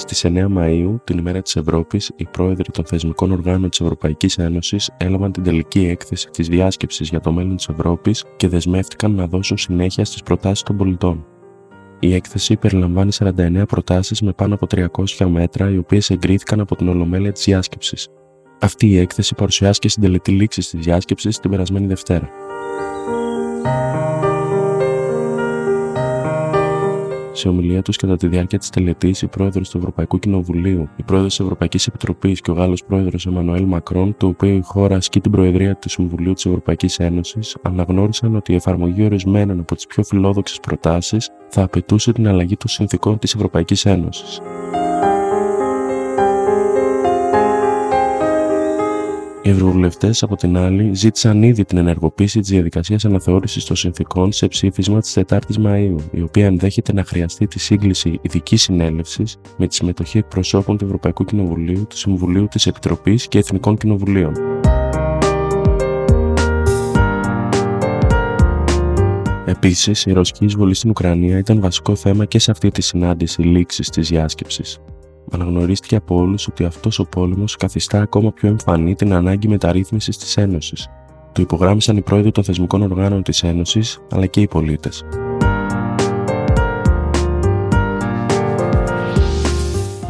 Στις 0.00 0.24
9 0.24 0.48
Μαου, 0.48 1.00
την 1.04 1.18
ημέρα 1.18 1.42
της 1.42 1.56
Ευρώπης, 1.56 2.10
οι 2.16 2.26
πρόεδροι 2.30 2.70
των 2.72 2.84
θεσμικών 2.84 3.32
οργάνων 3.32 3.70
της 3.70 3.80
Ευρωπαϊκής 3.80 4.38
Ένωσης 4.38 4.90
έλαβαν 4.96 5.32
την 5.32 5.42
τελική 5.42 5.86
έκθεση 5.86 6.28
της 6.30 6.48
διάσκεψης 6.48 7.08
για 7.08 7.20
το 7.20 7.32
μέλλον 7.32 7.56
της 7.56 7.68
Ευρώπης 7.68 8.24
και 8.36 8.48
δεσμεύτηκαν 8.48 9.14
να 9.14 9.26
δώσουν 9.26 9.58
συνέχεια 9.58 10.04
στις 10.04 10.22
προτάσεις 10.22 10.62
των 10.62 10.76
πολιτών. 10.76 11.26
Η 11.98 12.14
έκθεση 12.14 12.56
περιλαμβάνει 12.56 13.12
49 13.12 13.62
προτάσεις 13.68 14.20
με 14.20 14.32
πάνω 14.32 14.54
από 14.54 14.66
300 14.66 15.26
μέτρα, 15.26 15.70
οι 15.70 15.76
οποίες 15.76 16.10
εγκρίθηκαν 16.10 16.60
από 16.60 16.76
την 16.76 16.88
Ολομέλεια 16.88 17.32
της 17.32 17.44
διάσκεψης. 17.44 18.08
Αυτή 18.60 18.86
η 18.86 18.98
έκθεση 18.98 19.34
παρουσιάστηκε 19.34 19.88
στην 19.88 20.02
τελετή 20.02 20.30
λήξης 20.30 20.70
της 20.70 20.84
διάσκεψης 20.84 21.38
την 21.38 21.50
περασμένη 21.50 21.86
Δευτέρα. 21.86 22.30
Σε 27.40 27.48
ομιλία 27.48 27.82
τους 27.82 27.96
κατά 27.96 28.16
τη 28.16 28.26
διάρκεια 28.26 28.58
της 28.58 28.70
τελετής, 28.70 29.22
η 29.22 29.26
πρόεδρος 29.26 29.70
του 29.70 29.78
Ευρωπαϊκού 29.78 30.18
Κοινοβουλίου, 30.18 30.88
η 30.96 31.02
πρόεδρος 31.02 31.36
της 31.36 31.44
Ευρωπαϊκής 31.44 31.86
Επιτροπής 31.86 32.40
και 32.40 32.50
ο 32.50 32.54
Γάλλος 32.54 32.84
πρόεδρος 32.84 33.26
Εμμανουέλ 33.26 33.64
Μακρόν, 33.64 34.16
του 34.16 34.28
οποίου 34.28 34.56
η 34.56 34.60
χώρα 34.62 34.96
ασκεί 34.96 35.20
την 35.20 35.30
προεδρία 35.30 35.76
του 35.76 35.88
Συμβουλίου 35.88 36.32
της 36.32 36.46
Ευρωπαϊκής 36.46 36.98
Ένωσης, 36.98 37.56
αναγνώρισαν 37.62 38.36
ότι 38.36 38.52
η 38.52 38.54
εφαρμογή 38.54 39.04
ορισμένων 39.04 39.60
από 39.60 39.74
τις 39.74 39.86
πιο 39.86 40.02
φιλόδοξες 40.02 40.60
προτάσεις 40.60 41.30
θα 41.48 41.62
απαιτούσε 41.62 42.12
την 42.12 42.28
αλλαγή 42.28 42.56
των 42.56 42.68
συνθήκων 42.68 43.18
της 43.18 43.34
Ευρωπαϊκής 43.34 43.84
Ένωσης. 43.84 44.40
Οι 49.50 49.52
ευρωβουλευτές, 49.52 50.22
από 50.22 50.36
την 50.36 50.56
άλλη, 50.56 50.94
ζήτησαν 50.94 51.42
ήδη 51.42 51.64
την 51.64 51.78
ενεργοποίηση 51.78 52.40
της 52.40 52.48
διαδικασίας 52.48 53.04
αναθεώρησης 53.04 53.64
των 53.64 53.76
συνθήκων 53.76 54.32
σε 54.32 54.48
ψήφισμα 54.48 55.00
της 55.00 55.18
4η 55.28 55.56
Μαου, 55.58 55.96
η 56.10 56.20
οποία 56.20 56.46
ενδέχεται 56.46 56.92
να 56.92 57.04
χρειαστεί 57.04 57.46
τη 57.46 57.58
σύγκληση 57.58 58.18
ειδικής 58.22 58.62
συνέλευσης 58.62 59.36
με 59.56 59.66
τη 59.66 59.74
συμμετοχή 59.74 60.18
εκπροσώπων 60.18 60.76
του 60.78 60.84
Ευρωπαϊκού 60.84 61.24
Κοινοβουλίου, 61.24 61.86
του 61.88 61.96
Συμβουλίου 61.96 62.48
της 62.50 62.66
Επιτροπής 62.66 63.28
και 63.28 63.38
Εθνικών 63.38 63.76
Κοινοβουλίων. 63.76 64.32
Επίσης, 69.44 70.06
η 70.06 70.12
ρωσική 70.12 70.44
εισβολή 70.44 70.74
στην 70.74 70.90
Ουκρανία 70.90 71.38
ήταν 71.38 71.60
βασικό 71.60 71.94
θέμα 71.94 72.24
και 72.24 72.38
σε 72.38 72.50
αυτή 72.50 72.70
τη 72.70 72.82
συνάντηση 72.82 73.42
λήξης 73.42 73.88
της 73.88 74.08
διάσκεψης 74.08 74.80
αναγνωρίστηκε 75.30 75.96
από 75.96 76.16
όλους 76.16 76.46
ότι 76.48 76.64
αυτός 76.64 76.98
ο 76.98 77.04
πόλεμος 77.04 77.56
καθιστά 77.56 78.00
ακόμα 78.00 78.32
πιο 78.32 78.48
εμφανή 78.48 78.94
την 78.94 79.12
ανάγκη 79.12 79.48
μεταρρύθμισης 79.48 80.16
της 80.16 80.36
Ένωσης. 80.36 80.88
Το 81.32 81.42
υπογράμμισαν 81.42 81.96
οι 81.96 82.02
πρόεδροι 82.02 82.30
των 82.30 82.44
θεσμικών 82.44 82.82
οργάνων 82.82 83.22
της 83.22 83.42
Ένωσης 83.42 84.00
αλλά 84.10 84.26
και 84.26 84.40
οι 84.40 84.46
πολίτες. 84.46 85.04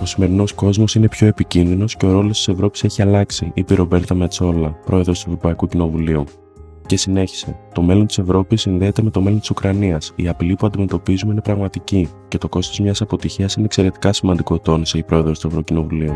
Ο 0.00 0.06
σημερινός 0.06 0.52
κόσμος 0.52 0.94
είναι 0.94 1.08
πιο 1.08 1.26
επικίνδυνος 1.26 1.96
και 1.96 2.06
ο 2.06 2.12
ρόλος 2.12 2.36
της 2.36 2.48
Ευρώπης 2.48 2.84
έχει 2.84 3.02
αλλάξει, 3.02 3.50
είπε 3.54 3.72
η 3.72 3.76
Ρομπέρτα 3.76 4.14
Μετσόλα, 4.14 4.78
πρόεδρος 4.84 5.18
του 5.18 5.24
Ευρωπαϊκού 5.28 5.66
Κοινοβουλίου. 5.66 6.24
Και 6.90 6.96
συνέχισε: 6.96 7.58
Το 7.74 7.82
μέλλον 7.82 8.06
της 8.06 8.18
Ευρώπης 8.18 8.60
συνδέεται 8.60 9.02
με 9.02 9.10
το 9.10 9.20
μέλλον 9.20 9.38
της 9.40 9.50
Ουκρανίας. 9.50 10.12
Η 10.16 10.28
απειλή 10.28 10.54
που 10.54 10.66
αντιμετωπίζουμε 10.66 11.32
είναι 11.32 11.40
πραγματική 11.40 12.08
και 12.28 12.38
το 12.38 12.48
κόστος 12.48 12.80
μιας 12.80 13.00
αποτυχίας 13.00 13.54
είναι 13.54 13.64
εξαιρετικά 13.64 14.12
σημαντικό, 14.12 14.58
τόνισε 14.58 14.98
η 14.98 15.02
πρόεδρος 15.02 15.38
του 15.38 15.46
Ευρωκοινοβουλίου. 15.46 16.14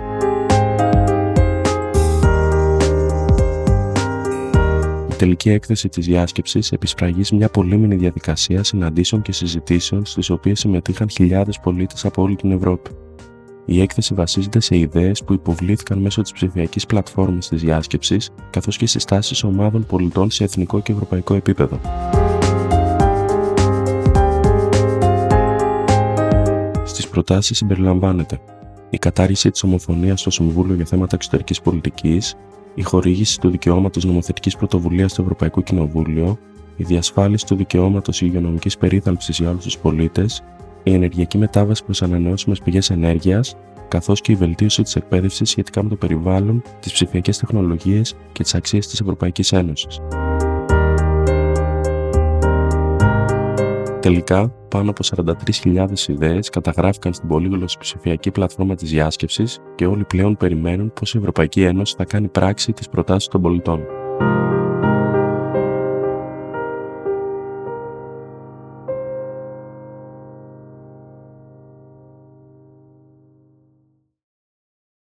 Η 5.10 5.14
τελική 5.16 5.50
έκθεση 5.50 5.88
της 5.88 6.06
διάσκεψης 6.06 6.72
επισφραγίζει 6.72 7.34
μια 7.34 7.48
πολύμηνη 7.48 7.94
διαδικασία 7.94 8.64
συναντήσεων 8.64 9.22
και 9.22 9.32
συζητήσεων 9.32 10.04
στις 10.04 10.30
οποίες 10.30 10.58
συμμετείχαν 10.58 11.10
χιλιάδες 11.10 11.60
πολίτες 11.60 12.04
από 12.04 12.22
όλη 12.22 12.36
την 12.36 12.50
Ευρώπη. 12.50 12.90
Η 13.66 13.80
έκθεση 13.80 14.14
βασίζεται 14.14 14.60
σε 14.60 14.76
ιδέες 14.76 15.24
που 15.24 15.32
υποβλήθηκαν 15.32 15.98
μέσω 15.98 16.22
της 16.22 16.32
ψηφιακής 16.32 16.86
πλατφόρμας 16.86 17.48
της 17.48 17.62
διάσκεψης, 17.62 18.30
καθώς 18.50 18.76
και 18.76 18.86
συστάσεις 18.86 19.44
ομάδων 19.44 19.86
πολιτών 19.86 20.30
σε 20.30 20.44
εθνικό 20.44 20.80
και 20.80 20.92
ευρωπαϊκό 20.92 21.34
επίπεδο. 21.34 21.80
Στις 26.84 27.08
προτάσεις 27.08 27.56
συμπεριλαμβάνεται 27.56 28.40
η 28.90 28.98
κατάργηση 28.98 29.50
της 29.50 29.62
ομοφωνίας 29.62 30.20
στο 30.20 30.30
Συμβούλιο 30.30 30.74
για 30.74 30.84
θέματα 30.84 31.16
εξωτερικής 31.16 31.60
πολιτικής, 31.60 32.34
η 32.74 32.82
χορήγηση 32.82 33.40
του 33.40 33.50
δικαιώματος 33.50 34.04
νομοθετικής 34.04 34.56
πρωτοβουλίας 34.56 35.10
στο 35.10 35.22
Ευρωπαϊκό 35.22 35.60
Κοινοβούλιο, 35.60 36.38
η 36.76 36.84
διασφάλιση 36.84 37.46
του 37.46 37.56
δικαιώματος 37.56 38.20
υγειονομικής 38.20 38.78
περίθαλψης 38.78 39.38
για 39.38 39.50
όλους 39.50 39.64
τους 39.64 39.78
πολίτες, 39.78 40.42
η 40.84 40.94
ενεργειακή 40.94 41.38
μετάβαση 41.38 41.84
προς 41.84 42.02
ανανεώσιμες 42.02 42.60
πηγές 42.60 42.90
ενέργειας, 42.90 43.56
καθώς 43.88 44.20
και 44.20 44.32
η 44.32 44.34
βελτίωση 44.34 44.82
της 44.82 44.96
εκπαίδευσης 44.96 45.50
σχετικά 45.50 45.82
με 45.82 45.88
το 45.88 45.96
περιβάλλον, 45.96 46.62
τις 46.80 46.92
ψηφιακές 46.92 47.38
τεχνολογίες 47.38 48.16
και 48.32 48.42
τις 48.42 48.54
αξίες 48.54 48.86
της 48.86 49.00
Ευρωπαϊκής 49.00 49.52
Ένωσης. 49.52 50.00
Τελικά, 54.00 54.52
πάνω 54.68 54.90
από 54.90 55.02
43.000 55.02 56.08
ιδέες 56.08 56.48
καταγράφηκαν 56.48 57.12
στην 57.12 57.28
πολύγλωση 57.28 57.78
ψηφιακή 57.78 58.30
πλατφόρμα 58.30 58.74
της 58.74 58.90
διάσκεψης 58.90 59.58
και 59.74 59.86
όλοι 59.86 60.04
πλέον 60.04 60.36
περιμένουν 60.36 60.92
πώς 60.92 61.14
η 61.14 61.18
Ευρωπαϊκή 61.18 61.62
Ένωση 61.62 61.94
θα 61.96 62.04
κάνει 62.04 62.28
πράξη 62.28 62.72
τις 62.72 62.88
προτάσεις 62.88 63.28
των 63.28 63.42
πολιτών. 63.42 64.03